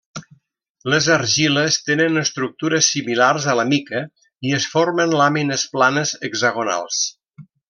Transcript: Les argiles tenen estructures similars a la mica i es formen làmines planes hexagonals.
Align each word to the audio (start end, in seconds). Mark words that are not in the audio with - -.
Les 0.93 1.09
argiles 1.15 1.77
tenen 1.89 2.21
estructures 2.23 2.89
similars 2.95 3.45
a 3.53 3.57
la 3.61 3.67
mica 3.75 4.01
i 4.51 4.55
es 4.61 4.67
formen 4.75 5.15
làmines 5.21 5.67
planes 5.77 6.17
hexagonals. 6.31 7.05